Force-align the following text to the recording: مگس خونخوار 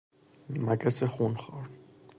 مگس 0.65 1.03
خونخوار 1.03 1.69